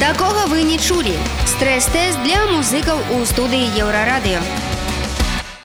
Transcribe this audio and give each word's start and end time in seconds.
Такога 0.00 0.46
вы 0.48 0.62
не 0.62 0.78
чулі. 0.78 1.12
Стрэс-тэст 1.44 2.24
для 2.24 2.40
музыкаў 2.48 2.96
у 3.12 3.24
студыі 3.28 3.68
Еўрарадыё. 3.76 4.40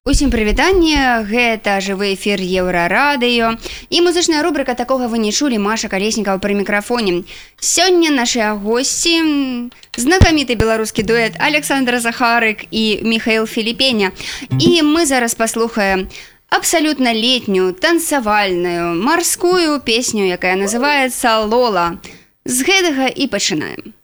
Усім 0.04 0.28
прывітанне, 0.28 1.24
гэта 1.24 1.80
жывы 1.80 2.12
эфір 2.20 2.44
еўрарадыё 2.44 3.56
і 3.90 3.98
музычная 4.04 4.44
рубрыка 4.44 4.76
такога 4.76 5.08
вы 5.08 5.24
не 5.24 5.32
чулі 5.32 5.56
Маша 5.58 5.88
калеснікаў 5.88 6.44
пры 6.44 6.52
мікрафоне. 6.52 7.24
Сёння 7.64 8.12
нашыя 8.12 8.60
госці 8.60 9.72
знакаміты 9.96 10.60
беларускі 10.60 11.08
дуэт 11.08 11.40
Александра 11.40 12.04
Захарык 12.04 12.68
і 12.72 13.08
Михаил 13.08 13.48
Філіпеня. 13.48 14.12
І 14.60 14.84
мы 14.84 15.06
зараз 15.06 15.34
паслухаем 15.34 16.10
абсалютна 16.52 17.16
летнюю 17.16 17.72
танцавальную 17.72 19.00
марскую 19.00 19.80
песню, 19.80 20.28
якая 20.28 20.60
называется 20.60 21.40
Лола. 21.48 22.04
З 22.44 22.62
гэтага 22.68 23.08
і 23.08 23.32
пачынаем. 23.32 23.95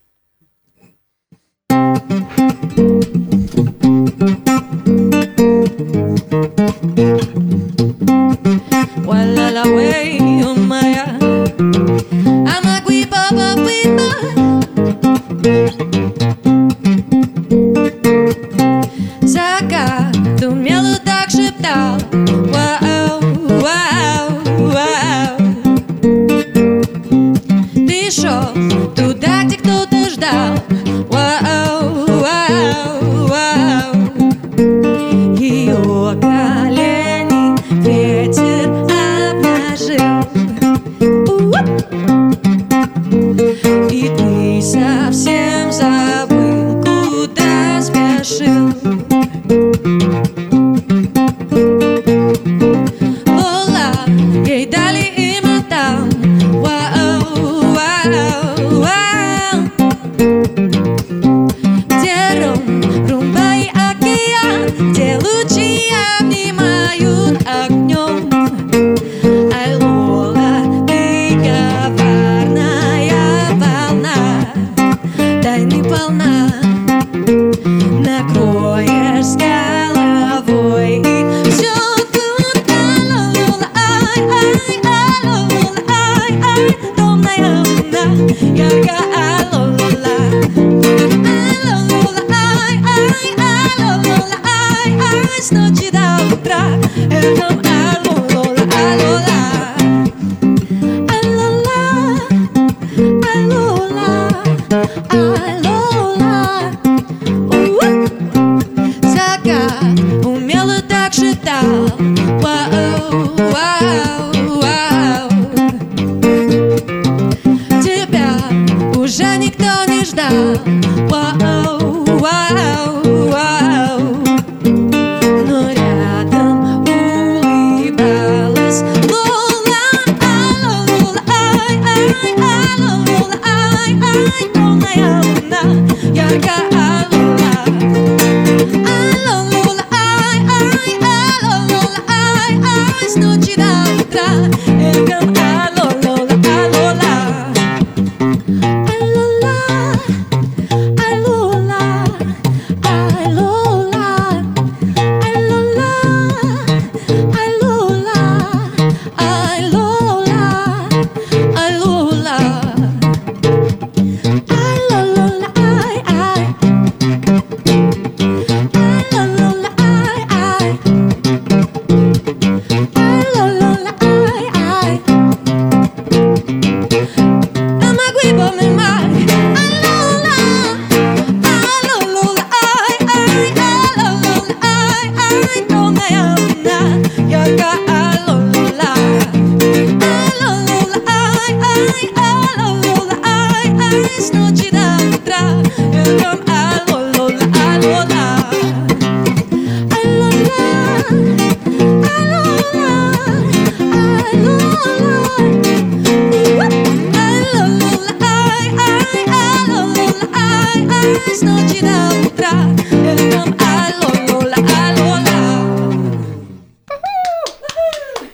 while 9.11 9.57
I 9.57 9.75
wait 9.75 10.21
on 10.21 10.43
oh 10.47 10.55
my 10.55 11.03
eyes. 11.03 11.10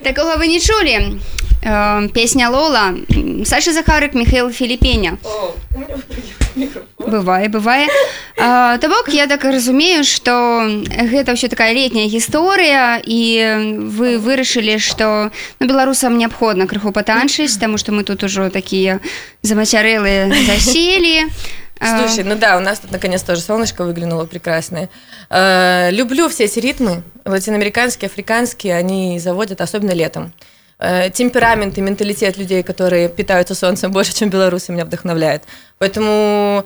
Такога 0.08 0.38
вы 0.38 0.48
не 0.48 0.60
чулі. 0.60 1.20
Э, 1.64 2.08
Песня 2.14 2.50
Лола, 2.50 2.94
Саша 3.45 3.73
Захарык, 3.73 4.15
Михаил 4.15 4.51
Філіпеня. 4.51 5.19
Бывае, 6.99 7.49
бывае. 7.49 7.89
А, 8.39 8.79
То 8.79 8.89
бок 8.89 9.09
я 9.09 9.27
так 9.27 9.45
разумею, 9.45 10.05
што 10.05 10.63
гэта 10.89 11.33
ўсё 11.33 11.49
такая 11.49 11.73
летняя 11.73 12.07
гісторыя 12.07 13.01
і 13.05 13.21
вы 13.89 14.19
вырашылі, 14.19 14.79
што 14.79 15.31
ну, 15.61 15.67
беларусам 15.67 16.19
неабходна 16.19 16.67
крыху 16.67 16.93
патанчыць, 16.93 17.57
таму 17.59 17.79
што 17.79 17.93
мы 17.93 18.05
тут 18.05 18.23
ужо 18.23 18.51
такія 18.51 19.01
замацярэлы 19.43 20.33
засели. 20.47 21.27
А, 21.81 21.99
Слушай, 22.07 22.25
ну 22.25 22.37
да, 22.37 22.57
у 22.57 22.61
нас 22.61 22.79
тут 22.79 22.93
наконец 22.93 23.23
тоже 23.23 23.41
солнышко 23.41 23.85
выглянуло 23.85 24.25
прекрасное. 24.25 24.89
Э, 25.31 25.91
Люблю 25.91 26.29
все 26.29 26.45
эти 26.45 26.61
ритмы, 26.61 27.03
латиноамериканские, 27.25 28.07
африканские, 28.07 28.77
они 28.77 29.19
заводят, 29.19 29.61
особенно 29.61 29.91
летом. 29.93 30.33
Э, 30.80 31.10
Темперамент 31.10 31.78
и 31.78 31.82
менталитет 31.82 32.38
людей, 32.38 32.64
которые 32.64 33.10
питаются 33.10 33.56
солнцем 33.56 33.92
больше, 33.92 34.14
чем 34.14 34.30
белорусы, 34.30 34.72
меня 34.72 34.86
вдохновляет. 34.86 35.44
Поэтому 35.80 36.66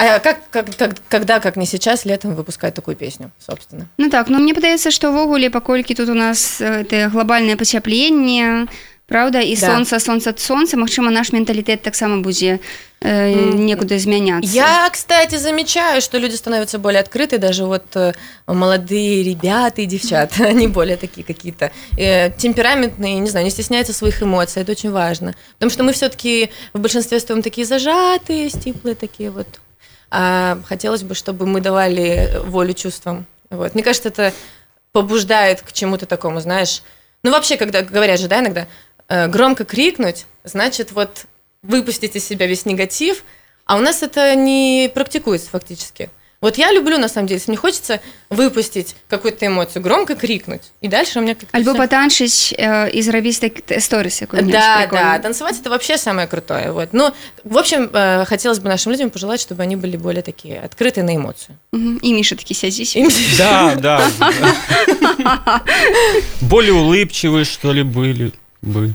А 0.00 0.18
как, 0.18 0.38
как, 0.50 0.74
как, 0.76 0.94
когда, 1.10 1.40
как 1.40 1.56
не 1.56 1.66
сейчас, 1.66 2.06
летом 2.06 2.34
выпускать 2.34 2.72
такую 2.72 2.96
песню, 2.96 3.32
собственно? 3.38 3.86
Ну 3.98 4.08
так, 4.08 4.30
ну 4.30 4.38
мне 4.38 4.54
падаецца, 4.54 4.88
што 4.88 5.12
ўвогуле 5.12 5.50
паколькі 5.52 5.92
тут 5.92 6.08
у 6.08 6.16
нас 6.16 6.56
э, 6.56 6.88
это 6.88 7.12
глобальнае 7.12 7.60
пацяпленне, 7.60 8.64
Правда 9.10 9.40
і 9.40 9.56
Да. 9.56 9.66
сонца 9.66 10.00
сонца 10.00 10.32
сонца 10.36 10.76
Магчыма 10.76 11.10
наш 11.10 11.32
менталітэт 11.32 11.82
таксама 11.82 12.22
будзе 12.22 12.58
э, 13.02 13.32
М, 13.32 13.66
некуды 13.66 13.98
змяняцца 13.98 14.46
Я, 14.54 14.88
кстати, 14.92 15.36
замечаю, 15.38 16.00
что 16.00 16.18
люди 16.18 16.36
становятся 16.36 16.78
более 16.78 17.00
открыты, 17.02 17.38
даже 17.38 17.64
вот 17.64 17.96
э, 17.96 18.12
молодые 18.46 19.24
ребята 19.24 19.82
и 19.82 19.86
девчата, 19.86 20.44
они 20.50 20.68
более 20.68 20.96
такие 20.96 21.24
какие-то 21.24 21.70
э, 21.98 22.30
темпераментные, 22.38 23.18
не 23.18 23.28
знаю, 23.30 23.44
не 23.44 23.50
стесняются 23.50 23.92
своих 23.92 24.22
эмоций, 24.22 24.62
это 24.62 24.72
очень 24.72 24.92
важно. 24.92 25.34
Потому 25.54 25.70
что 25.70 25.82
мы 25.82 25.92
все-таки 25.92 26.48
в 26.72 26.78
большинстве 26.78 27.18
своем 27.18 27.42
такие 27.42 27.66
зажатые, 27.66 28.48
стиплые 28.48 28.94
такие 28.94 29.30
вот. 29.30 29.46
А 30.10 30.58
хотелось 30.68 31.02
бы, 31.02 31.14
чтобы 31.16 31.46
мы 31.46 31.60
давали 31.60 32.30
волю 32.46 32.74
чувствам. 32.74 33.26
Вот. 33.50 33.74
Мне 33.74 33.82
кажется, 33.82 34.08
это 34.08 34.32
побуждает 34.92 35.62
к 35.62 35.72
чему-то 35.72 36.06
такому, 36.06 36.40
знаешь. 36.40 36.82
Ну, 37.22 37.30
вообще, 37.32 37.56
когда 37.56 37.82
говорят 37.82 38.18
же, 38.20 38.28
да, 38.28 38.40
иногда, 38.40 38.66
громко 39.09 39.63
крикнуть, 39.65 40.25
значит, 40.43 40.91
вот 40.91 41.25
выпустить 41.63 42.15
из 42.15 42.25
себя 42.25 42.47
весь 42.47 42.65
негатив, 42.65 43.23
а 43.65 43.75
у 43.77 43.79
нас 43.79 44.03
это 44.03 44.35
не 44.35 44.89
практикуется 44.93 45.49
фактически. 45.49 46.09
Вот 46.41 46.57
я 46.59 46.71
люблю, 46.71 46.97
на 46.99 47.09
самом 47.09 47.27
деле, 47.27 47.37
если 47.39 47.49
мне 47.51 47.57
хочется 47.57 47.99
выпустить 48.29 48.95
какую-то 49.07 49.47
эмоцию, 49.47 49.81
громко 49.81 50.13
крикнуть, 50.15 50.61
и 50.81 50.87
дальше 50.87 51.17
у 51.19 51.21
меня 51.23 51.33
как-то 51.33 51.57
Альбо 51.57 51.71
всё- 51.71 51.77
патанчыць 51.77 52.53
э, 52.59 52.89
і 52.89 53.01
зрабіць 53.01 53.39
так 53.39 53.81
сторис 53.81 54.21
Да, 54.31 54.87
да, 54.91 55.17
танцевать 55.19 55.55
это 55.63 55.69
вообще 55.69 55.97
самое 55.97 56.27
крутое. 56.27 56.71
Вот. 56.71 56.89
Ну, 56.91 57.11
в 57.43 57.57
общем, 57.57 57.89
э, 57.93 58.25
хотелось 58.25 58.59
бы 58.59 58.67
нашим 58.67 58.91
людям 58.91 59.09
пожелать, 59.09 59.39
чтобы 59.39 59.63
они 59.63 59.75
были 59.75 59.97
более 59.97 60.21
такие 60.21 60.61
открытые 60.69 61.03
на 61.03 61.15
эмоцию. 61.15 61.55
і 62.01 62.13
міша 62.13 62.35
такі 62.35 62.53
сядзіць 62.53 62.95
Им- 62.95 63.11
Да, 63.37 63.75
да. 63.81 64.09
Более 66.41 66.73
улыбчивые, 66.73 67.45
что 67.45 67.73
ли, 67.73 67.83
были 67.83 68.31
Бы. 68.62 68.94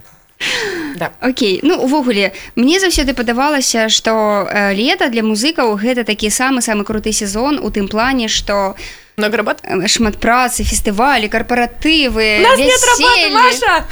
Да. 0.95 1.11
Окей 1.19 1.59
ну 1.63 1.75
увогуле 1.83 2.33
мне 2.55 2.79
заўсёды 2.79 3.13
падавалася 3.13 3.89
што 3.89 4.47
лета 4.71 5.09
для 5.09 5.23
музыкаў 5.23 5.75
гэта 5.75 6.03
такі 6.03 6.29
самы 6.29 6.61
самы 6.61 6.83
круты 6.83 7.11
сезон 7.11 7.59
у 7.59 7.69
тым 7.71 7.87
плане 7.87 8.27
што 8.27 8.75
Много 9.17 9.37
работы? 9.37 9.63
э, 9.63 9.87
шмат 9.87 10.17
працы 10.19 10.63
фестывалі 10.63 11.27
карпаратывы 11.27 12.39
У 12.39 12.43
нас 12.43 12.59
нет 12.59 12.81
работы, 12.83 13.27
вяселлі. 13.27 13.33
Маша! 13.33 13.85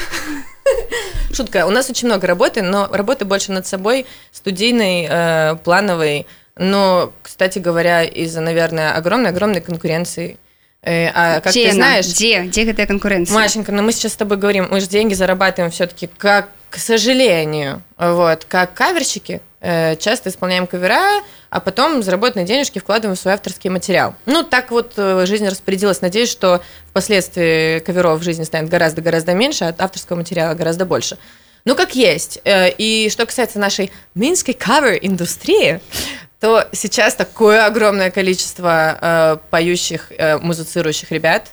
Шутка, 1.33 1.65
у 1.65 1.71
нас 1.71 1.89
очень 1.89 2.07
много 2.07 2.27
работы, 2.27 2.61
но 2.61 2.87
работы 2.91 3.25
больше 3.25 3.51
над 3.51 3.67
собой, 3.67 4.05
студийной, 4.31 5.07
э, 5.09 5.55
плановой, 5.63 6.25
но, 6.57 7.11
кстати 7.21 7.59
говоря, 7.59 8.03
из-за, 8.03 8.41
наверное, 8.41 8.93
огромной-огромной 8.95 9.61
конкуренции. 9.61 10.37
Э, 10.83 11.07
а 11.13 11.39
как 11.39 11.53
Дзе 11.53 11.69
ты 11.69 11.75
знаешь, 11.75 12.05
дзе 12.07 12.43
дзе 12.43 12.65
гэтая 12.65 12.85
канкурэнцыя 12.85 13.33
Машенька, 13.33 13.71
ну 13.71 13.81
мы 13.83 13.93
сейчас 13.93 14.13
с 14.13 14.15
тобой 14.17 14.35
говорим, 14.37 14.67
мы 14.69 14.81
же 14.81 14.87
деньги 14.87 15.13
зарабатываем 15.13 15.71
все-таки, 15.71 16.09
как, 16.17 16.49
к 16.69 16.77
сожалению, 16.77 17.81
вот, 17.97 18.43
как 18.43 18.73
каверщики, 18.73 19.39
э, 19.61 19.95
часто 19.95 20.29
исполняем 20.29 20.67
кавера, 20.67 21.23
а 21.49 21.61
потом 21.61 22.03
заработанные 22.03 22.45
денежки 22.45 22.79
вкладываем 22.79 23.15
в 23.15 23.19
свой 23.19 23.33
авторский 23.35 23.69
материал. 23.69 24.15
Ну, 24.25 24.43
так 24.43 24.71
вот 24.71 24.93
э, 24.97 25.25
жизнь 25.25 25.47
распорядилась. 25.47 26.01
Надеюсь, 26.01 26.29
что 26.29 26.61
впоследствии 26.89 27.79
каверов 27.79 28.19
в 28.19 28.23
жизни 28.23 28.43
станет 28.43 28.69
гораздо-гораздо 28.69 29.33
меньше, 29.33 29.63
а 29.63 29.75
авторского 29.77 30.17
материала 30.17 30.53
гораздо 30.53 30.85
больше. 30.85 31.17
Ну, 31.63 31.75
как 31.75 31.95
есть. 31.95 32.41
И 32.45 33.07
что 33.09 33.25
касается 33.25 33.57
нашей 33.57 33.89
минской 34.15 34.53
кавер-индустрии, 34.53 35.79
то 36.43 36.67
сейчас 36.73 37.15
такое 37.15 37.65
огромное 37.65 38.11
количество 38.11 38.97
э, 38.99 39.37
поющих, 39.49 40.11
э, 40.11 40.37
музыцирующих 40.39 41.09
ребят. 41.13 41.51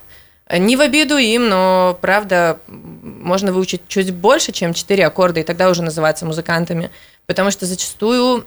Не 0.53 0.75
в 0.75 0.81
обиду 0.81 1.15
им, 1.15 1.47
но, 1.47 1.97
правда, 2.01 2.59
можно 2.67 3.53
выучить 3.53 3.83
чуть 3.87 4.13
больше, 4.13 4.51
чем 4.51 4.73
четыре 4.73 5.05
аккорда, 5.07 5.39
и 5.39 5.43
тогда 5.43 5.69
уже 5.69 5.81
называться 5.81 6.25
музыкантами. 6.25 6.91
Потому 7.25 7.51
что 7.51 7.65
зачастую, 7.65 8.45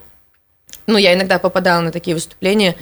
ну, 0.86 0.98
я 0.98 1.14
иногда 1.14 1.38
попадала 1.38 1.80
на 1.80 1.92
такие 1.92 2.14
выступления, 2.14 2.76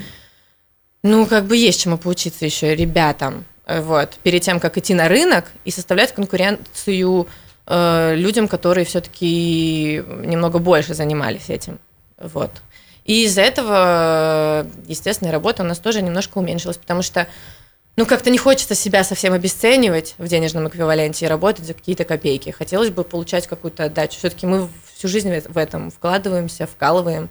ну, 1.05 1.25
как 1.27 1.45
бы 1.45 1.57
есть 1.57 1.83
чему 1.83 1.99
поучиться 1.99 2.45
еще 2.45 2.75
ребятам, 2.75 3.45
э, 3.67 3.81
вот, 3.81 4.19
перед 4.25 4.43
тем, 4.43 4.59
как 4.59 4.77
идти 4.77 4.93
на 4.93 5.07
рынок 5.07 5.45
и 5.65 5.71
составлять 5.71 6.13
конкуренцию 6.13 7.29
э, 7.69 8.15
людям, 8.17 8.49
которые 8.49 8.85
все-таки 8.87 10.03
немного 10.25 10.59
больше 10.59 10.95
занимались 10.95 11.49
этим, 11.49 11.79
вот. 12.19 12.51
И 13.05 13.25
из-за 13.25 13.43
этого, 13.43 14.67
естественно, 14.87 15.33
работа 15.33 15.63
у 15.63 15.67
нас 15.67 15.79
тоже 15.79 16.03
немножко 16.03 16.39
уменьшилась, 16.39 16.77
потому 16.77 17.03
что, 17.03 17.27
ну, 17.97 18.07
как-то 18.07 18.31
не 18.31 18.39
хочется 18.39 18.75
себя 18.75 19.03
совсем 19.05 19.33
обесценивать 19.33 20.15
в 20.19 20.29
денежном 20.29 20.69
эквиваленте 20.69 21.27
и 21.27 21.29
работать 21.29 21.65
за 21.65 21.75
какие-то 21.75 22.05
копейки. 22.05 22.51
Хотелось 22.51 22.91
бы 22.91 23.05
получать 23.05 23.47
какую-то 23.47 23.85
отдачу. 23.85 24.19
Все-таки 24.19 24.47
мы 24.47 24.69
всю 24.95 25.09
жизнь 25.09 25.33
в 25.49 25.59
этом 25.59 25.91
вкладываемся, 25.91 26.67
вкалываем. 26.67 27.29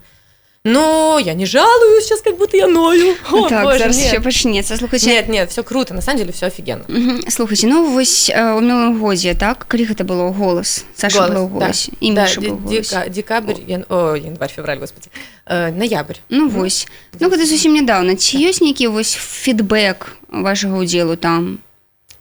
Но 0.64 1.18
я 1.20 1.34
не 1.34 1.46
жалуюсь 1.48 2.06
сейчас, 2.06 2.22
как 2.22 2.38
будто 2.38 2.56
я 2.56 2.68
ною. 2.68 3.16
О, 3.32 3.50
так 3.50 3.64
боже, 3.64 3.80
зараз 3.80 3.98
нет. 3.98 4.08
ще 4.08 4.20
пачнецца 4.20 4.78
слухайце 4.78 5.08
Нет, 5.08 5.28
нет, 5.28 5.50
все 5.50 5.64
круто, 5.64 5.96
на 5.96 6.02
самом 6.02 6.20
деле 6.20 6.32
все 6.34 6.46
офигенно. 6.46 6.84
Мгм. 6.88 7.22
слухайце 7.32 7.66
ну 7.66 7.92
вось 7.92 8.30
э, 8.30 8.54
у 8.54 8.60
мінулым 8.62 9.00
годзе 9.02 9.34
так? 9.34 9.66
Калі 9.68 9.86
гэта 9.90 10.04
было 10.06 10.30
голас 10.32 10.86
Саша 10.96 11.18
Голос, 11.18 11.32
было 11.34 11.50
ў 11.50 11.60
да. 11.60 11.72
і 12.00 12.14
Да, 12.14 12.26
быў 12.42 12.54
у 12.54 12.58
голасе. 12.58 12.96
дека- 12.96 13.10
декабрь, 13.10 13.58
ян- 13.68 13.86
о, 13.90 14.14
январь, 14.16 14.52
февраль, 14.52 14.78
господи, 14.78 15.10
Э, 15.48 15.72
ноябрь. 15.72 16.18
Ну 16.30 16.48
вось 16.48 16.86
ну 17.20 17.28
гэта 17.30 17.46
зусім 17.48 17.74
нядаўна 17.74 18.16
ці 18.16 18.38
ёсць 18.38 18.62
нейкі 18.62 18.88
вось 18.94 19.18
фідбэк 19.18 20.14
вашага 20.30 20.78
ўдзелу 20.78 21.18
там? 21.18 21.58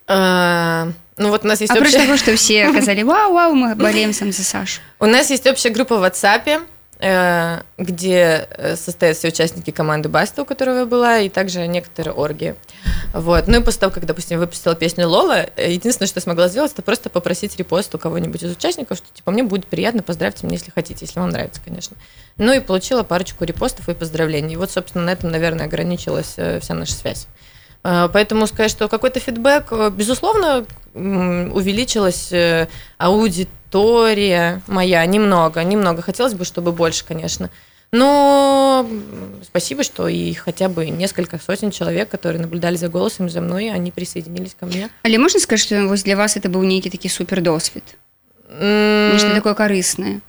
Э, 0.08 0.90
Ну 1.19 1.28
вот 1.28 1.44
у 1.44 1.48
нас 1.48 1.60
есть 1.60 1.70
апроч 1.72 1.92
общая... 1.92 2.06
таго 2.06 2.16
што 2.16 2.32
ўсе 2.32 2.72
казалі 2.76 3.04
вау 3.04 3.34
вау 3.37 3.52
мы 3.52 3.75
балеем 3.76 4.14
сам 4.14 4.32
за 4.32 4.42
Сашу 4.42 4.81
У 4.98 5.04
нас 5.04 5.28
есть 5.31 5.46
общая 5.46 5.69
группа 5.69 5.98
в 5.98 6.02
WhatsApp, 6.02 6.62
где 7.00 8.47
э, 8.50 8.76
состоят 8.76 9.17
все 9.17 9.29
участники 9.29 9.70
команды 9.70 10.11
Баста, 10.11 10.43
у 10.43 10.44
которой 10.44 10.81
я 10.81 10.87
была, 10.87 11.19
и 11.20 11.31
также 11.31 11.67
некоторые 11.67 12.12
орги. 12.12 12.56
Вот. 13.14 13.49
Ну 13.49 13.61
и 13.61 13.64
после 13.64 13.81
того, 13.81 13.93
как, 13.93 14.05
допустим, 14.05 14.38
выпустила 14.38 14.75
песню 14.75 15.08
Лола, 15.08 15.47
э, 15.56 15.73
единственное, 15.73 16.06
что 16.06 16.19
я 16.19 16.23
смогла 16.23 16.49
сделать, 16.49 16.73
это 16.73 16.82
просто 16.82 17.08
попросить 17.08 17.56
репост 17.56 17.94
у 17.94 17.99
кого-нибудь 17.99 18.43
из 18.43 18.52
участников, 18.52 18.99
что 18.99 19.06
типа 19.14 19.31
мне 19.31 19.43
будет 19.43 19.67
приятно, 19.67 20.02
поздравьте 20.02 20.47
меня, 20.47 20.58
если 20.58 20.70
хотите, 20.73 21.06
если 21.06 21.19
вам 21.19 21.31
нравится, 21.31 21.62
конечно. 21.64 21.97
Ну 22.37 22.52
и 22.52 22.61
получила 22.61 23.02
парочку 23.02 23.44
репостов 23.44 23.88
и 23.88 23.94
поздравлений. 23.94 24.52
И 24.55 24.56
вот, 24.56 24.70
собственно, 24.70 25.05
на 25.05 25.11
этом, 25.11 25.31
наверное, 25.31 25.64
ограничилась 25.64 26.35
э, 26.37 26.61
вся 26.61 26.75
наша 26.75 26.93
связь. 26.93 27.29
Э, 27.83 28.09
Поэтому 28.12 28.47
сказать, 28.47 28.71
что 28.71 28.88
какой-то 28.88 29.19
фидбэк, 29.19 29.67
э, 29.71 29.89
безусловно, 29.91 30.65
м, 30.95 31.51
увеличилась 31.53 32.31
э, 32.31 32.67
аудитория 32.97 34.62
моя 34.67 35.06
немного, 35.06 35.63
немного. 35.63 36.01
Хотелось 36.01 36.33
бы, 36.33 36.45
чтобы 36.45 36.71
больше, 36.71 37.06
конечно. 37.06 37.50
Но 37.91 38.85
м, 38.89 39.03
спасибо, 39.44 39.83
что 39.83 40.07
и 40.07 40.33
хотя 40.33 40.67
бы 40.67 40.89
несколько 40.89 41.38
сотен 41.39 41.72
человек, 41.72 42.10
которые 42.10 42.41
наблюдали 42.41 42.75
за 42.75 42.89
голосом 42.89 43.29
за 43.29 43.41
мной, 43.41 43.72
они 43.72 43.91
присоединились 43.91 44.55
ко 44.60 44.65
мне. 44.65 44.89
але 45.03 45.17
можна 45.17 45.39
сказаць 45.39 45.62
што 45.65 45.88
вось 45.88 46.03
для 46.03 46.15
вас 46.15 46.36
это 46.38 46.50
быў 46.50 46.63
нейкі 46.65 46.89
такі 46.89 47.10
супер 47.10 47.41
досвед 47.41 47.84
М, 48.50 49.13
нешта 49.13 49.34
такое 49.34 49.53
карыснае 49.53 50.19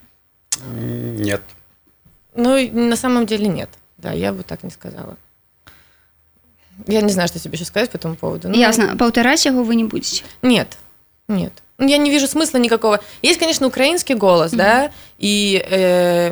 Нет. 0.65 1.43
Ну, 2.35 2.57
и 2.57 2.71
на 2.71 2.97
самом 2.97 3.27
деле 3.27 3.47
нет. 3.49 3.69
Да, 3.99 4.13
я 4.13 4.33
бы 4.33 4.43
так 4.43 4.63
не 4.63 4.71
сказала. 4.71 5.17
Я 6.88 7.02
не 7.02 7.12
знаю, 7.14 7.28
что 7.28 7.40
тебе 7.40 7.54
еще 7.56 7.66
сказать 7.66 7.90
по 7.90 7.98
этому 7.98 8.16
поводу. 8.16 8.50
Ну, 8.50 8.56
ясна 8.56 8.96
паўтараць 8.98 9.46
яго 9.46 9.64
вы 9.64 9.76
не 9.76 9.84
будзеце 9.86 10.24
Нет, 10.42 10.78
нет. 11.28 11.54
Ну, 11.78 11.88
Я 11.88 11.98
не 11.98 12.12
вижу 12.12 12.28
смысла 12.28 12.60
никакого. 12.60 13.00
Есть, 13.24 13.40
конечно, 13.40 13.66
украинский 13.66 14.14
голос, 14.14 14.52
да, 14.52 14.92
и 15.18 15.66
э, 15.68 16.30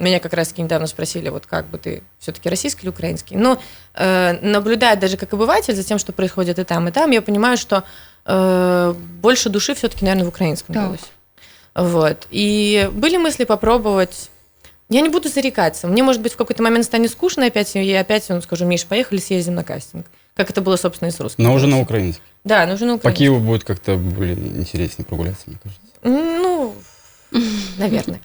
меня 0.00 0.18
как 0.18 0.32
раз-таки 0.32 0.62
недавно 0.62 0.86
спросили, 0.86 1.28
вот 1.28 1.44
как 1.44 1.66
бы 1.68 1.76
ты 1.76 2.02
все-таки 2.18 2.48
российский 2.48 2.82
или 2.84 2.88
украинский. 2.88 3.36
Но 3.36 3.60
э, 3.94 4.38
наблюдая 4.40 4.96
даже 4.96 5.18
как 5.18 5.34
обыватель 5.34 5.74
за 5.74 5.82
тем, 5.84 5.98
что 5.98 6.12
происходит 6.12 6.58
и 6.58 6.64
там, 6.64 6.88
и 6.88 6.90
там, 6.90 7.10
я 7.10 7.20
понимаю, 7.20 7.58
что 7.58 7.84
э, 8.24 8.94
больше 9.20 9.50
души 9.50 9.74
все-таки, 9.74 10.06
наверное, 10.06 10.24
в 10.24 10.28
украинском 10.28 10.74
Так. 10.74 10.86
голосе. 10.86 11.04
Вот. 11.74 12.26
И 12.30 12.88
были 12.94 13.18
мысли 13.18 13.44
попробовать. 13.44 14.30
Я 14.88 15.02
не 15.02 15.10
буду 15.10 15.28
зарекаться. 15.28 15.86
Мне, 15.86 16.02
может 16.02 16.22
быть, 16.22 16.32
в 16.32 16.36
какой-то 16.36 16.62
момент 16.62 16.84
станет 16.84 17.10
скучно 17.10 17.46
опять, 17.46 17.76
и 17.76 17.82
я 17.82 18.00
опять 18.00 18.26
ну, 18.28 18.40
скажу, 18.40 18.64
Миш, 18.64 18.86
поехали 18.86 19.18
съездим 19.18 19.54
на 19.54 19.64
кастинг. 19.64 20.06
Как 20.34 20.50
это 20.50 20.60
было, 20.60 20.76
собственно, 20.76 21.08
и 21.08 21.12
с 21.12 21.20
русским. 21.20 21.44
Но 21.44 21.52
уже 21.52 21.66
на 21.66 21.80
украинском. 21.80 22.24
Да, 22.44 22.66
нужно 22.66 22.86
на 22.86 22.92
По 22.94 22.98
украинском. 23.00 23.18
Киеву 23.18 23.40
будет 23.40 23.64
как-то 23.64 23.96
более 23.96 24.34
интереснее 24.34 25.04
прогуляться, 25.04 25.42
мне 25.46 25.58
кажется. 25.62 25.82
Ну, 26.02 26.74
наверное. 27.76 28.20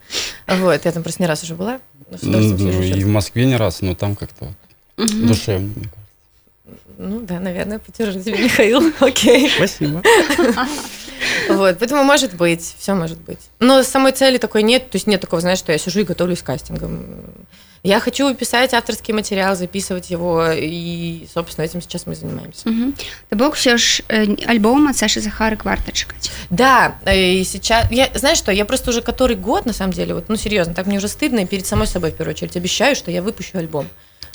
Вот, 0.47 0.85
я 0.85 0.91
там 0.91 1.03
просто 1.03 1.21
не 1.21 1.27
раз 1.27 1.43
уже 1.43 1.55
была. 1.55 1.79
но 2.21 2.39
Ну, 2.39 2.81
и 2.81 3.03
в 3.03 3.07
Москве 3.07 3.45
не 3.45 3.57
раз, 3.57 3.81
но 3.81 3.95
там 3.95 4.15
как-то 4.15 4.53
душевнее, 4.97 5.73
мне 5.75 5.89
кажется. 5.89 6.02
Ну 6.97 7.21
да, 7.21 7.39
наверное, 7.39 7.79
поддержу 7.79 8.21
тебя, 8.21 8.37
Михаил. 8.43 8.81
Окей. 8.99 9.49
Спасибо. 9.49 10.01
Вот, 11.47 11.77
поэтому 11.79 12.03
может 12.03 12.33
быть, 12.35 12.75
все 12.77 12.93
может 12.93 13.19
быть. 13.19 13.39
Но 13.59 13.81
самой 13.83 14.11
цели 14.11 14.37
такой 14.37 14.61
нет, 14.61 14.89
то 14.89 14.97
есть 14.97 15.07
нет 15.07 15.21
такого, 15.21 15.41
знаешь, 15.41 15.59
что 15.59 15.71
я 15.71 15.77
сижу 15.77 16.01
и 16.01 16.03
готовлюсь 16.03 16.41
к 16.41 16.45
кастингам. 16.45 17.05
Я 17.83 17.99
хочу 17.99 18.33
писать 18.33 18.73
авторский 18.73 19.13
материал, 19.13 19.57
записывать 19.57 20.09
его, 20.09 20.45
и, 20.51 21.27
собственно, 21.33 21.65
этим 21.65 21.81
сейчас 21.81 22.07
мы 22.07 22.15
занимаемся. 22.15 22.69
Угу. 22.69 22.93
То 23.29 23.35
бок 23.35 23.55
все 23.55 23.75
ж 23.75 24.01
е, 24.07 24.37
альбом 24.47 24.87
ад 24.87 24.95
Саши 24.95 25.19
Захарык 25.19 25.65
варта 25.65 25.91
чакаць. 25.91 26.31
Да, 26.49 26.95
э, 27.03 27.33
и 27.33 27.43
сейчас, 27.43 27.91
я, 27.91 28.09
знаешь 28.15 28.37
что, 28.37 28.53
я 28.53 28.63
просто 28.63 28.91
уже 28.91 29.01
который 29.01 29.35
год, 29.35 29.65
на 29.65 29.73
самом 29.73 29.91
деле, 29.91 30.13
вот, 30.13 30.29
ну, 30.29 30.37
серьезно, 30.37 30.73
так 30.73 30.85
мне 30.85 30.97
уже 30.97 31.09
стыдно, 31.09 31.39
и 31.39 31.45
перед 31.45 31.65
самой 31.65 31.87
собой, 31.87 32.11
в 32.11 32.15
первую 32.15 32.35
очередь, 32.35 32.55
обещаю, 32.55 32.95
что 32.95 33.11
я 33.11 33.21
выпущу 33.21 33.57
альбом. 33.57 33.89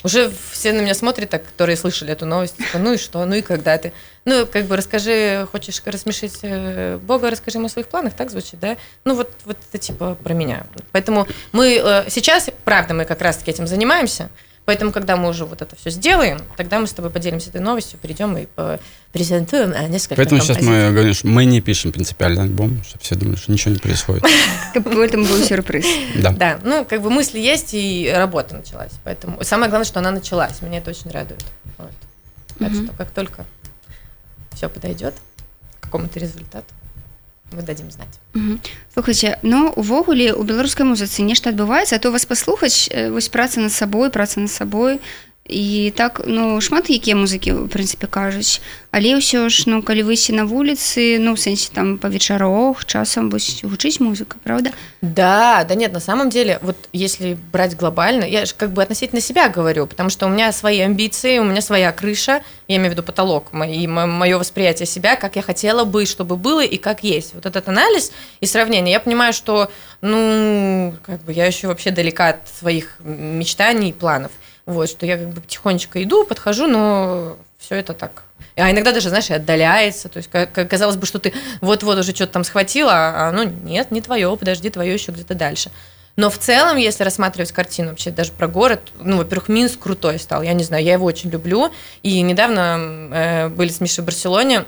Уже 0.04 0.30
все 0.52 0.72
на 0.72 0.80
меня 0.80 0.94
смотрят 0.94 1.30
так, 1.30 1.44
которые 1.44 1.76
слышали 1.76 2.12
эту 2.12 2.24
новость, 2.24 2.56
типа, 2.56 2.78
ну 2.78 2.92
и 2.92 2.96
что, 2.98 3.24
ну 3.24 3.34
и 3.34 3.42
когда 3.42 3.76
ты? 3.78 3.92
Ну, 4.24 4.46
как 4.46 4.66
бы 4.66 4.76
расскажи, 4.76 5.48
хочешь 5.50 5.82
рассмешить 5.84 6.38
э, 6.42 6.98
Бога, 6.98 7.30
расскажи 7.30 7.58
ему 7.58 7.66
о 7.66 7.70
своих 7.70 7.88
планах, 7.88 8.14
так 8.14 8.30
звучит, 8.30 8.60
да? 8.60 8.76
Ну, 9.04 9.16
вот, 9.16 9.32
вот 9.44 9.56
это 9.68 9.78
типа 9.78 10.14
про 10.14 10.34
меня. 10.34 10.66
Поэтому 10.92 11.26
мы 11.50 11.80
э, 11.82 12.04
сейчас, 12.10 12.48
правда, 12.64 12.94
мы 12.94 13.06
как 13.06 13.22
раз-таки 13.22 13.50
этим 13.50 13.66
занимаемся, 13.66 14.30
Поэтому, 14.68 14.92
когда 14.92 15.16
мы 15.16 15.30
уже 15.30 15.46
вот 15.46 15.62
это 15.62 15.74
все 15.76 15.88
сделаем, 15.88 16.38
тогда 16.58 16.78
мы 16.78 16.86
с 16.86 16.92
тобой 16.92 17.10
поделимся 17.10 17.48
этой 17.48 17.62
новостью, 17.62 17.98
придем 18.02 18.36
и 18.36 18.44
по- 18.44 18.78
презентуем 19.12 19.72
э, 19.72 19.88
несколько 19.88 20.16
Поэтому 20.16 20.42
сейчас 20.42 20.58
композиций. 20.58 20.86
мы 20.88 20.92
говорим, 20.92 21.14
что 21.14 21.26
мы 21.26 21.46
не 21.46 21.62
пишем 21.62 21.90
принципиальный 21.90 22.42
альбом, 22.42 22.84
чтобы 22.84 23.02
все 23.02 23.14
думали, 23.14 23.36
что 23.36 23.50
ничего 23.50 23.72
не 23.72 23.78
происходит. 23.78 24.24
Этом 24.74 25.24
быў 25.24 25.42
сюрпрыз. 25.42 25.86
Да. 26.16 26.32
Да, 26.32 26.58
ну, 26.64 26.84
как 26.84 27.00
бы 27.00 27.08
мысли 27.08 27.38
есть, 27.38 27.70
и 27.72 28.12
работа 28.14 28.56
началась. 28.56 28.92
Поэтому 29.04 29.42
самое 29.42 29.70
главное, 29.70 29.86
что 29.86 30.00
она 30.00 30.10
началась. 30.10 30.60
Меня 30.60 30.80
это 30.80 30.90
очень 30.90 31.10
радует. 31.12 31.42
Вот. 31.78 31.90
Так 32.58 32.70
что, 32.74 32.88
как 32.98 33.08
только 33.08 33.46
все 34.52 34.68
подойдет 34.68 35.14
к 35.80 35.84
какому-то 35.84 36.20
результату, 36.20 36.66
мы 37.52 37.62
дадим 37.62 37.90
знать. 37.90 38.20
Мгм. 38.34 38.60
Слухайце 38.92 39.38
ну 39.42 39.70
увогуле 39.70 40.34
у 40.34 40.42
беларускай 40.42 40.86
музыцы 40.86 41.22
нешта 41.22 41.50
адбываецца 41.50 41.96
а 41.96 41.98
то 41.98 42.10
вас 42.10 42.26
паслухаць 42.26 42.88
э, 42.90 43.10
вось 43.10 43.28
праца 43.28 43.60
над 43.60 43.72
сабой 43.72 44.10
праца 44.10 44.40
над 44.40 44.50
сабой 44.50 45.00
і 45.47 45.93
так 45.95 46.21
ну 46.25 46.61
шмат 46.61 46.87
якія 46.87 47.19
музыкі 47.19 47.51
у 47.51 47.67
прынцыпе 47.67 48.07
кажуць 48.07 48.63
але 48.95 49.19
ўсё 49.19 49.51
ж 49.51 49.67
ну 49.67 49.83
калі 49.83 50.07
выйсці 50.07 50.31
на 50.39 50.47
вуліцы 50.47 51.19
ну 51.19 51.35
ў 51.35 51.37
сэнсе 51.37 51.75
там 51.75 51.99
па 51.99 52.07
вечарах 52.07 52.87
часам 52.87 53.27
вось 53.27 53.59
гучыць 53.59 53.99
музыка 53.99 54.39
правда 54.43 54.71
Да, 55.03 55.65
да 55.65 55.75
нет, 55.75 55.91
на 55.91 55.99
самом 55.99 56.29
деле, 56.29 56.59
вот 56.61 56.77
если 56.93 57.37
брать 57.51 57.75
глобально, 57.75 58.23
я 58.23 58.45
же 58.45 58.53
как 58.55 58.71
бы 58.71 58.81
относительно 58.81 59.19
себя 59.19 59.49
говорю, 59.49 59.85
потому 59.85 60.09
что 60.09 60.27
у 60.27 60.29
меня 60.29 60.53
свои 60.53 60.79
амбиции, 60.79 61.39
у 61.39 61.43
меня 61.43 61.59
своя 61.61 61.91
крыша, 61.91 62.41
я 62.69 62.77
имею 62.77 62.91
в 62.91 62.93
виду 62.93 63.03
потолок, 63.03 63.51
мое 63.51 64.37
восприятие 64.37 64.85
себя, 64.85 65.17
как 65.17 65.35
я 65.35 65.41
хотела 65.41 65.83
бы, 65.83 66.05
чтобы 66.05 66.37
было 66.37 66.63
и 66.63 66.77
как 66.77 67.03
есть. 67.03 67.33
Вот 67.33 67.45
этот 67.45 67.67
анализ 67.67 68.13
и 68.39 68.45
сравнение, 68.45 68.93
я 68.93 69.01
понимаю, 69.01 69.33
что, 69.33 69.69
ну, 69.99 70.95
как 71.05 71.21
бы 71.25 71.33
я 71.33 71.45
еще 71.47 71.67
вообще 71.67 71.91
далека 71.91 72.29
от 72.29 72.47
своих 72.47 72.95
мечтаний 73.03 73.89
и 73.89 73.93
планов. 73.93 74.31
вот, 74.68 74.90
что 74.90 75.06
я 75.06 75.16
как 75.16 75.30
бы 75.30 75.40
потихонечку 75.40 75.98
иду, 75.98 76.26
подхожу, 76.26 76.66
но 76.66 77.38
все 77.56 77.76
это 77.76 77.94
так. 77.94 78.24
А 78.54 78.70
иногда 78.70 78.92
даже, 78.92 79.08
знаешь, 79.08 79.30
и 79.30 79.32
отдаляется. 79.32 80.10
То 80.10 80.18
есть, 80.18 80.28
казалось 80.68 80.96
бы, 80.96 81.06
что 81.06 81.18
ты 81.18 81.32
вот-вот 81.62 81.96
уже 81.96 82.14
что-то 82.14 82.34
там 82.34 82.44
схватила, 82.44 82.92
а 82.92 83.32
ну 83.32 83.44
нет, 83.44 83.90
не 83.90 84.02
твое, 84.02 84.36
подожди, 84.36 84.68
твое 84.68 84.92
еще 84.92 85.10
где-то 85.10 85.34
дальше. 85.34 85.70
Но 86.16 86.28
в 86.28 86.36
целом, 86.36 86.76
если 86.76 87.02
рассматривать 87.02 87.50
картину 87.50 87.88
вообще 87.90 88.10
даже 88.10 88.30
про 88.32 88.46
город, 88.46 88.92
ну, 89.00 89.16
во-первых, 89.16 89.48
Минск 89.48 89.78
крутой 89.78 90.18
стал, 90.18 90.42
я 90.42 90.52
не 90.52 90.64
знаю, 90.64 90.84
я 90.84 90.92
его 90.92 91.06
очень 91.06 91.30
люблю. 91.30 91.72
И 92.02 92.20
недавно 92.20 93.08
э, 93.10 93.48
были 93.48 93.70
с 93.70 93.80
Мишей 93.80 94.02
в 94.02 94.04
Барселоне, 94.04 94.66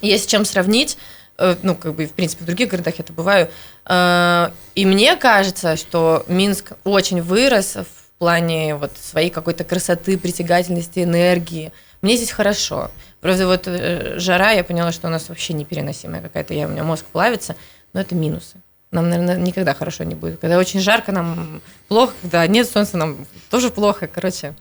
есть 0.00 0.30
чем 0.30 0.46
сравнить, 0.46 0.96
э, 1.36 1.56
ну, 1.62 1.74
как 1.74 1.94
бы, 1.96 2.06
в 2.06 2.12
принципе, 2.12 2.44
в 2.44 2.46
других 2.46 2.70
городах 2.70 2.94
я 2.96 3.02
это 3.04 3.12
бываю. 3.12 3.50
Э, 3.84 4.52
И 4.74 4.86
мне 4.86 5.16
кажется, 5.16 5.76
что 5.76 6.24
Минск 6.28 6.72
очень 6.84 7.20
вырос 7.20 7.74
в 7.76 8.03
плане 8.24 8.74
вот 8.76 8.92
своей 8.96 9.28
какой-то 9.28 9.64
красоты, 9.64 10.16
притягательности, 10.16 11.00
энергии. 11.00 11.72
Мне 12.00 12.16
здесь 12.16 12.30
хорошо. 12.30 12.90
Правда, 13.20 13.46
вот 13.46 13.64
э, 13.66 14.18
жара, 14.18 14.52
я 14.52 14.64
поняла, 14.64 14.92
что 14.92 15.08
у 15.08 15.10
нас 15.10 15.28
вообще 15.28 15.52
непереносимая 15.52 16.22
какая-то, 16.22 16.54
я, 16.54 16.66
у 16.66 16.70
меня 16.70 16.84
мозг 16.84 17.04
плавится, 17.04 17.54
но 17.92 18.00
это 18.00 18.14
минусы. 18.14 18.56
Нам, 18.92 19.10
наверное, 19.10 19.36
никогда 19.36 19.74
хорошо 19.74 20.04
не 20.04 20.14
будет. 20.14 20.40
Когда 20.40 20.56
очень 20.56 20.80
жарко, 20.80 21.12
нам 21.12 21.60
плохо, 21.88 22.14
когда 22.22 22.46
нет 22.46 22.66
солнца, 22.66 22.96
нам 22.96 23.26
тоже 23.50 23.68
плохо. 23.68 24.06
Короче, 24.06 24.54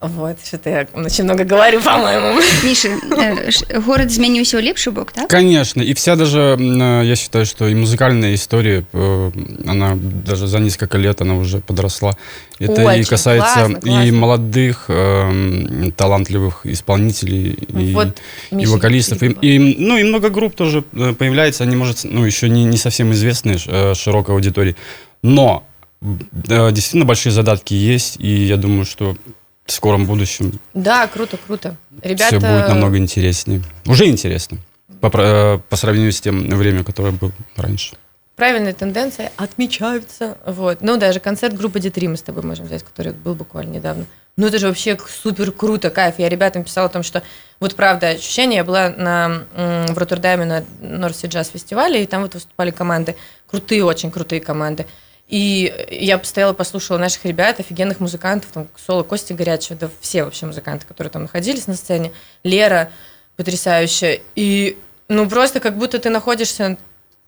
вот, 0.00 0.36
что-то 0.46 0.68
я 0.70 0.86
очень 0.94 1.24
много 1.24 1.44
говорю, 1.44 1.80
по-моему. 1.80 2.40
міша 2.64 2.88
э, 2.88 3.50
ш- 3.50 3.64
горад 3.86 4.10
змяніўся 4.10 4.58
ў 4.58 4.62
лепшы 4.62 4.90
бок 4.90 5.12
так 5.12 5.28
Конечно, 5.28 5.82
и 5.82 5.92
вся 5.94 6.16
даже, 6.16 6.38
м, 6.40 6.82
э, 6.82 7.04
я 7.06 7.16
считаю, 7.16 7.46
что 7.46 7.68
и 7.68 7.74
музыкальная 7.74 8.34
история, 8.34 8.84
э, 8.92 9.30
она 9.66 9.96
даже 10.26 10.46
за 10.46 10.58
несколько 10.58 10.98
лет, 10.98 11.22
она 11.22 11.34
уже 11.36 11.58
подросла. 11.58 12.12
Это 12.60 12.82
и 12.82 12.84
Очень 12.84 13.04
касается 13.10 13.54
классно, 13.54 13.76
и 13.78 13.80
классно. 13.80 14.12
молодых, 14.12 14.84
эм, 14.88 15.92
талантливых 15.96 16.66
исполнителей, 16.66 17.56
и, 17.80 17.94
Вот, 17.94 18.08
и 18.50 18.54
Миша, 18.56 18.70
вокалистов. 18.72 19.16
И, 19.22 19.28
Филиппова. 19.28 19.44
и, 19.46 19.58
ну, 19.78 19.96
и 19.96 20.02
много 20.04 20.28
групп 20.28 20.54
тоже 20.54 20.84
э, 20.92 21.14
появляется, 21.14 21.64
они, 21.64 21.76
может, 21.76 22.00
ну, 22.04 22.26
еще 22.26 22.48
не, 22.50 22.64
не 22.64 22.76
совсем 22.76 23.10
известные 23.12 23.56
э, 23.66 23.94
широкой 23.94 24.34
аудитории. 24.34 24.74
Но 25.22 25.62
э, 26.02 26.72
действительно 26.72 27.06
большие 27.06 27.32
задатки 27.32 27.72
есть, 27.94 28.16
и 28.20 28.28
я 28.44 28.56
думаю, 28.58 28.84
что 28.84 29.16
в 29.69 29.73
скором 29.73 30.05
будущем 30.05 30.59
Да, 30.73 31.07
круто, 31.07 31.37
круто. 31.37 31.75
Ребята... 32.01 32.37
все 32.37 32.39
будет 32.39 32.67
намного 32.67 32.97
интереснее. 32.97 33.61
Уже 33.85 34.07
интересно. 34.07 34.57
По, 35.01 35.07
э, 35.13 35.59
по 35.69 35.75
сравнению 35.75 36.11
с 36.11 36.19
тем 36.19 36.49
временем, 36.49 36.83
которое 36.83 37.11
было 37.11 37.31
раньше. 37.55 37.95
правильные 38.35 38.73
тенденции 38.73 39.31
отмечаются. 39.37 40.37
Вот. 40.45 40.81
Ну, 40.81 40.97
даже 40.97 41.19
концерт 41.19 41.55
группы 41.55 41.79
D3 41.79 42.07
мы 42.09 42.17
с 42.17 42.21
тобой 42.21 42.43
можем 42.43 42.65
взять, 42.65 42.83
который 42.83 43.13
был 43.13 43.35
буквально 43.35 43.73
недавно. 43.73 44.05
Ну, 44.37 44.47
это 44.47 44.57
же 44.57 44.67
вообще 44.67 44.97
супер 45.21 45.51
круто, 45.51 45.89
кайф. 45.89 46.15
Я 46.17 46.29
ребятам 46.29 46.63
писала 46.63 46.87
о 46.87 46.89
том, 46.89 47.03
что 47.03 47.21
вот 47.59 47.75
правда 47.75 48.09
ощущение, 48.09 48.57
я 48.57 48.63
была 48.63 48.89
на, 48.89 49.43
в 49.89 49.97
Роттердаме 49.97 50.45
на 50.45 50.63
Норси 50.79 51.25
Джаз 51.25 51.49
фестивале, 51.49 52.03
и 52.03 52.05
там 52.05 52.21
вот 52.21 52.35
выступали 52.35 52.71
команды, 52.71 53.17
крутые, 53.47 53.83
очень 53.83 54.11
крутые 54.11 54.39
команды. 54.39 54.85
И 55.29 55.71
я 55.91 56.17
постояла, 56.17 56.53
послушала 56.53 56.97
наших 56.97 57.23
ребят, 57.25 57.59
офигенных 57.59 57.99
музыкантов, 57.99 58.49
там, 58.51 58.67
соло 58.75 59.03
Кости 59.03 59.33
Горячего, 59.33 59.77
да 59.77 59.89
все 60.01 60.23
вообще 60.23 60.47
музыканты, 60.47 60.87
которые 60.87 61.11
там 61.11 61.21
находились 61.23 61.67
на 61.67 61.75
сцене. 61.75 62.11
Лера 62.43 62.91
потрясающая. 63.35 64.21
И, 64.35 64.77
ну, 65.07 65.29
просто 65.29 65.59
как 65.59 65.77
будто 65.77 65.99
ты 65.99 66.09
находишься 66.09 66.77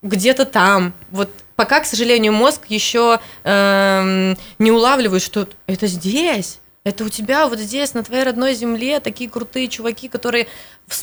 где-то 0.02 0.46
там. 0.46 0.94
Вот 1.12 1.30
пока, 1.56 1.80
к 1.80 1.86
сожалению, 1.86 2.34
мозг 2.34 2.64
еще 2.70 3.20
эм, 3.44 4.36
не 4.58 4.72
улавливает, 4.72 5.22
что 5.22 5.48
это 5.68 5.86
здесь. 5.86 6.60
Это 6.84 7.04
у 7.04 7.10
тебя 7.10 7.48
вот 7.48 7.60
здесь, 7.60 7.94
на 7.94 8.04
твоей 8.04 8.24
родной 8.24 8.56
земле, 8.56 9.00
такие 9.00 9.30
крутые 9.30 9.68
чуваки, 9.68 10.08
которые 10.08 10.48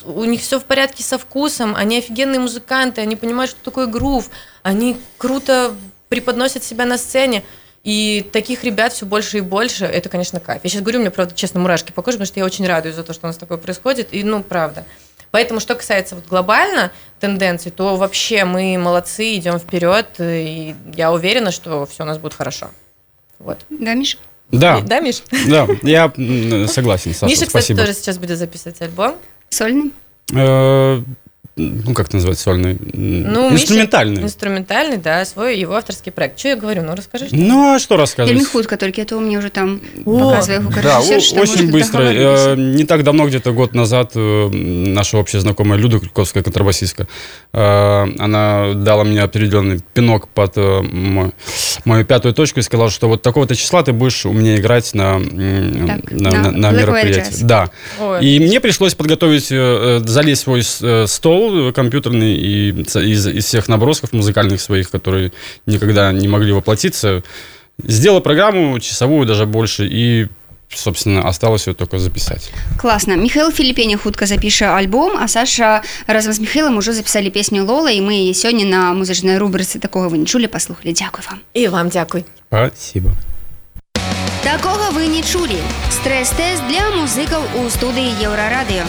у 0.03 0.25
них 0.25 0.41
все 0.41 0.59
в 0.59 0.65
порядке 0.65 1.03
со 1.03 1.17
вкусом, 1.17 1.73
они 1.77 1.99
офигенные 1.99 2.41
музыканты, 2.41 2.99
они 2.99 3.15
понимают, 3.15 3.51
что 3.51 3.63
такое 3.63 3.87
грув, 3.87 4.29
они 4.63 4.97
круто 5.17 5.73
преподносят 6.09 6.63
себя 6.63 6.85
на 6.85 6.97
сцене. 6.97 7.43
И 7.85 8.27
таких 8.33 8.63
ребят 8.65 8.91
все 8.91 9.05
больше 9.05 9.37
и 9.37 9.41
больше. 9.41 9.85
Это, 9.85 10.09
конечно, 10.09 10.39
кайф. 10.41 10.61
Я 10.63 10.69
сейчас 10.69 10.81
говорю, 10.81 10.99
мне, 10.99 11.11
правда, 11.11 11.33
честно, 11.33 11.61
мурашки 11.61 11.91
по 11.93 12.01
коже, 12.01 12.17
потому 12.17 12.27
что 12.27 12.39
я 12.39 12.45
очень 12.45 12.67
радуюсь 12.67 12.95
за 12.95 13.03
то, 13.03 13.13
что 13.13 13.25
у 13.25 13.29
нас 13.29 13.37
такое 13.37 13.57
происходит. 13.57 14.09
И, 14.11 14.23
ну, 14.23 14.43
правда. 14.43 14.83
Поэтому, 15.31 15.59
что 15.59 15.75
касается 15.75 16.15
вот 16.15 16.25
глобально 16.27 16.91
тенденций, 17.19 17.71
то 17.71 17.95
вообще 17.95 18.43
мы 18.45 18.77
молодцы, 18.77 19.35
идем 19.35 19.59
вперед, 19.59 20.07
и 20.19 20.75
я 20.95 21.11
уверена, 21.13 21.51
что 21.51 21.85
все 21.85 22.03
у 22.03 22.05
нас 22.07 22.17
будет 22.17 22.33
хорошо. 22.33 22.69
Вот. 23.37 23.59
да 23.69 23.93
міш 23.93 24.17
Да, 24.51 24.81
Да, 24.81 24.99
Миш? 24.99 25.23
да, 25.47 25.67
я 25.83 26.11
согласен, 26.67 27.13
Саша, 27.13 27.25
Миша, 27.27 27.45
кстати, 27.45 27.49
спасибо. 27.49 27.79
тоже 27.81 27.93
сейчас 27.93 28.17
будет 28.17 28.37
записывать 28.37 28.81
альбом. 28.81 29.15
сольны 29.49 29.91
Э, 30.33 31.01
ну, 31.85 31.93
как 31.93 32.07
это 32.07 32.15
назвать, 32.17 32.39
сольный? 32.39 32.77
Ну, 32.93 33.51
Инструментальный. 33.51 34.15
Миша, 34.15 34.25
инструментальный, 34.25 34.97
да, 34.97 35.25
свой 35.25 35.59
его 35.59 35.73
авторский 35.75 36.11
проект. 36.11 36.39
Что 36.39 36.49
я 36.49 36.55
говорю? 36.55 36.83
Ну, 36.83 36.95
расскажи. 36.95 37.27
что- 37.27 37.35
Ну, 37.35 37.75
а 37.75 37.79
что 37.79 37.97
рассказывать? 37.97 38.47
хутка 38.47 38.77
толькі 38.77 39.01
а 39.01 39.05
то 39.05 39.19
мне 39.19 39.37
уже 39.37 39.49
там 39.49 39.79
О, 40.05 40.19
показывае 40.19 40.59
Да, 40.83 40.97
о- 40.99 41.41
очень 41.41 41.71
быстро. 41.71 42.01
Э, 42.03 42.55
Не 42.55 42.83
так 42.85 43.03
давно, 43.03 43.27
где-то 43.27 43.51
год 43.53 43.75
назад, 43.75 44.11
э, 44.15 44.49
наша 44.49 45.17
общая 45.17 45.39
знакомая 45.41 45.79
Люда 45.79 45.99
Крюковская, 45.99 46.43
контрабасистка, 46.43 47.07
э, 47.53 48.05
она 48.19 48.73
дала 48.75 49.03
мне 49.03 49.21
определенный 49.21 49.79
пинок 49.93 50.27
под 50.27 50.57
э, 50.57 50.81
мой- 50.81 51.31
мою 51.85 52.05
пятую 52.05 52.33
точку 52.33 52.59
и 52.59 52.63
сказала, 52.63 52.89
что 52.89 53.07
вот 53.07 53.21
такого-то 53.21 53.55
числа 53.55 53.83
ты 53.83 53.91
будешь 53.93 54.25
у 54.25 54.33
меня 54.33 54.55
играть 54.57 54.93
на, 54.93 55.19
Так, 55.19 56.11
на, 56.11 56.31
на 56.31 56.51
на- 56.51 56.51
на 56.51 56.71
мероприятии. 56.71 57.43
Да. 57.43 57.69
Ой. 57.99 58.25
И 58.25 58.39
мне 58.39 58.59
пришлось 58.59 58.93
подготовить, 58.95 59.47
залезть 60.09 60.41
в 60.41 60.43
свой 60.43 60.61
э, 60.81 61.07
стол 61.07 61.48
э, 61.48 61.72
компьютерный 61.72 62.34
и 62.34 62.84
ц- 62.84 63.04
из, 63.04 63.26
из 63.26 63.44
всех 63.44 63.68
набросков 63.68 64.12
музыкальных 64.12 64.60
своих, 64.60 64.90
которые 64.90 65.30
никогда 65.66 66.12
не 66.12 66.28
могли 66.28 66.52
воплотиться, 66.52 67.22
сделал 67.82 68.20
программу 68.20 68.78
часовую, 68.80 69.26
даже 69.26 69.46
больше, 69.46 69.86
и, 69.86 70.26
собственно, 70.74 71.28
осталось 71.28 71.66
ее 71.68 71.74
только 71.74 71.98
записать. 71.98 72.52
класна 72.80 73.16
михаил 73.16 73.50
філіпене 73.52 73.96
хутка 73.96 74.26
запіша 74.26 74.64
альбом 74.74 75.12
а 75.22 75.28
саша 75.28 75.82
разам 76.06 76.32
з 76.32 76.40
михайлам 76.40 76.76
ужо 76.76 76.92
запісалі 76.92 77.30
песню 77.30 77.64
лола 77.64 77.90
і 77.90 78.00
мы 78.00 78.12
яе 78.12 78.32
сёння 78.34 78.64
на 78.64 78.92
музычнай 78.94 79.38
рубрыцы 79.38 79.78
такога 79.78 80.08
вы 80.08 80.18
не 80.18 80.26
чулі 80.26 80.46
паслухалі 80.46 80.92
дзякуй 80.92 81.24
вам 81.30 81.40
И 81.54 81.68
вам 81.68 81.88
дякуй. 81.88 82.24
Спасибо. 82.48 83.10
Такога 84.42 84.90
вы 84.92 85.06
не 85.06 85.22
чулі. 85.22 85.56
Стрэс-тэст 85.90 86.62
для 86.68 86.84
музыкаў 87.00 87.42
у 87.58 87.70
студыі 87.70 88.10
Еўрарадыё. 88.22 88.84